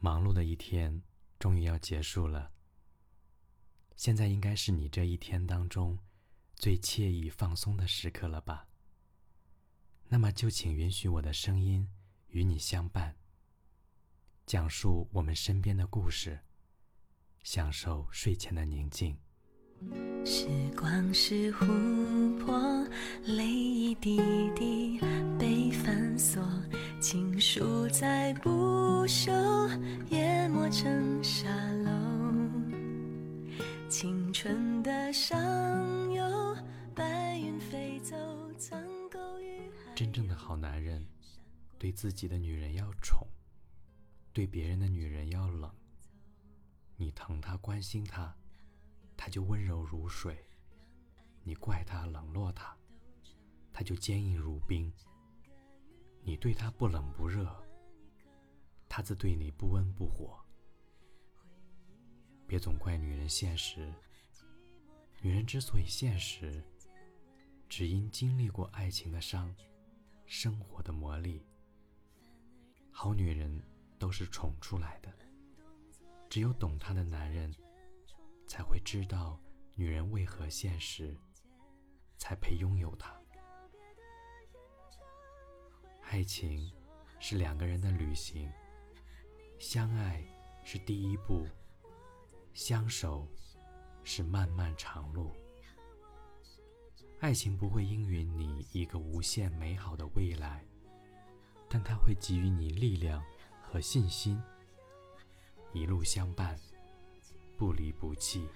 [0.00, 1.02] 忙碌的一天
[1.38, 2.50] 终于要结束了。
[3.96, 5.98] 现在应该是你这一天当中
[6.56, 8.66] 最惬意放松的时刻了吧？
[10.08, 11.86] 那么就请允许我的声音
[12.28, 13.14] 与你相伴，
[14.46, 16.40] 讲述我们身边的故事，
[17.42, 19.16] 享受睡前的宁静。
[20.24, 20.46] 时
[20.76, 22.86] 光是琥珀，
[23.24, 24.18] 泪一滴
[24.54, 24.98] 滴
[25.38, 26.42] 被反锁，
[27.00, 28.50] 情书在不
[29.06, 29.59] 朽，
[30.70, 31.48] 成沙
[31.82, 31.90] 漏。
[33.88, 35.36] 青春的上
[36.12, 36.56] 游，
[36.94, 38.16] 白云飞走，
[38.52, 38.80] 苍
[39.10, 41.04] 狗与真正的好男人，
[41.76, 43.26] 对自己的女人要宠，
[44.32, 45.68] 对别人的女人要冷。
[46.96, 48.32] 你疼她，关心她。
[49.16, 50.42] 他就温柔如水，
[51.42, 52.74] 你怪他冷落他，
[53.70, 54.90] 他就坚硬如冰。
[56.22, 57.54] 你对他不冷不热，
[58.88, 60.42] 他自对你不温不火。
[62.50, 63.94] 别总怪女人现实，
[65.22, 66.60] 女人之所以现实，
[67.68, 69.54] 只因经历过爱情的伤，
[70.26, 71.40] 生活的磨砺。
[72.90, 73.62] 好女人
[74.00, 75.14] 都是宠出来的，
[76.28, 77.54] 只有懂她的男人。
[78.48, 79.40] 才会知道
[79.76, 81.16] 女人为何现实，
[82.18, 83.16] 才配拥有她。
[86.00, 86.68] 爱情
[87.20, 88.50] 是两个人的旅行，
[89.60, 90.20] 相爱
[90.64, 91.46] 是第一步，
[92.52, 93.26] 相守
[94.04, 95.32] 是漫漫长路。
[97.20, 100.64] 爱情不会应允你一个无限美好的未来，
[101.68, 103.22] 但它会给予你力量
[103.62, 104.42] 和信心，
[105.72, 106.58] 一路相伴。
[107.56, 108.48] 不离不弃，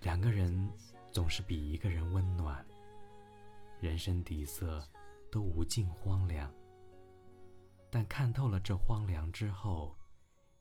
[0.00, 0.70] 两个人
[1.10, 2.64] 总是比一个人温暖。
[3.80, 4.80] 人生底色
[5.28, 6.54] 都无尽荒凉，
[7.90, 9.96] 但看透了这荒凉之后，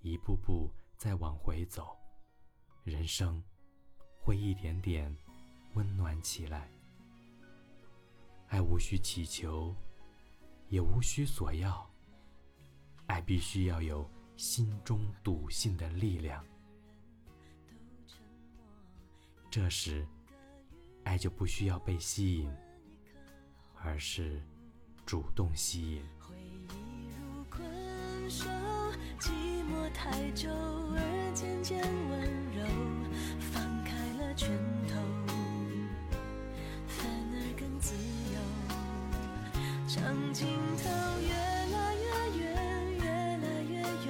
[0.00, 1.96] 一步步再往回走，
[2.84, 3.42] 人生
[4.18, 5.16] 会一点点
[5.74, 6.70] 温暖起来。
[8.48, 9.74] 爱无需祈求，
[10.68, 11.88] 也无需索要，
[13.06, 14.08] 爱必须要有。
[14.36, 16.42] 心中笃信的力量，
[19.50, 20.08] 这时，
[21.04, 22.50] 爱就不需要被吸引，
[23.82, 24.42] 而是
[25.04, 26.02] 主动吸引。
[30.02, 32.22] 太久而渐渐温
[32.56, 32.64] 柔，
[33.38, 34.48] 放开了拳
[34.88, 34.94] 头，
[36.88, 37.94] 反而更自
[38.32, 38.40] 由。
[39.86, 40.02] 长
[40.32, 40.88] 镜头
[41.20, 41.28] 越
[41.74, 42.04] 来越
[42.40, 42.48] 远，
[42.96, 44.08] 越来越远。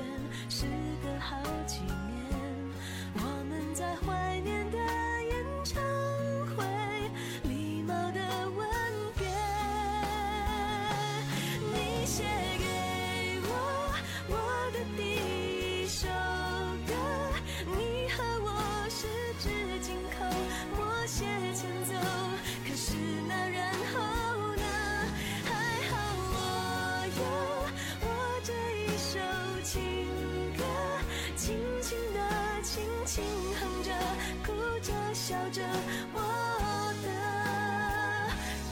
[33.12, 33.24] 轻
[33.56, 33.90] 哼着
[34.46, 35.60] 哭着笑着
[36.14, 37.08] 我的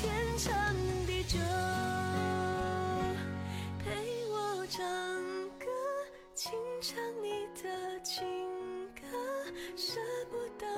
[0.00, 0.76] 天长
[1.08, 1.36] 地久
[3.84, 3.90] 陪
[4.30, 4.86] 我唱
[5.58, 5.66] 歌
[6.36, 8.24] 清唱你的情
[8.94, 9.08] 歌
[9.74, 9.98] 舍
[10.30, 10.68] 不得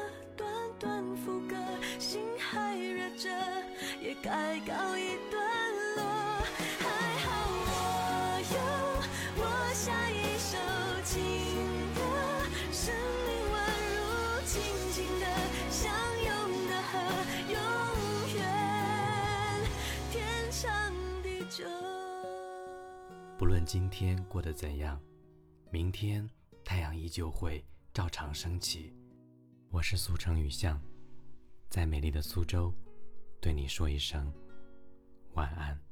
[23.41, 25.01] 不论今天过得怎样，
[25.71, 26.29] 明天
[26.63, 28.93] 太阳依旧会照常升起。
[29.71, 30.79] 我是苏城雨巷，
[31.71, 32.71] 在美丽的苏州。
[33.41, 34.31] 对你说一声
[35.33, 35.90] 晚安。